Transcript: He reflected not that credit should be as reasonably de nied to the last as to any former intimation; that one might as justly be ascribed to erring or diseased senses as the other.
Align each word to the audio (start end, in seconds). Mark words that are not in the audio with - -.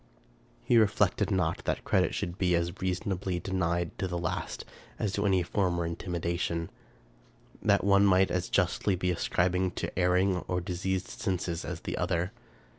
He 0.63 0.79
reflected 0.79 1.29
not 1.29 1.63
that 1.65 1.83
credit 1.83 2.15
should 2.15 2.39
be 2.39 2.55
as 2.55 2.75
reasonably 2.81 3.39
de 3.39 3.51
nied 3.51 3.91
to 3.99 4.07
the 4.07 4.17
last 4.17 4.65
as 4.97 5.13
to 5.13 5.27
any 5.27 5.43
former 5.43 5.85
intimation; 5.85 6.71
that 7.61 7.83
one 7.83 8.07
might 8.07 8.31
as 8.31 8.49
justly 8.49 8.95
be 8.95 9.11
ascribed 9.11 9.75
to 9.75 9.99
erring 9.99 10.37
or 10.47 10.59
diseased 10.59 11.09
senses 11.09 11.63
as 11.63 11.81
the 11.81 11.97
other. 11.99 12.31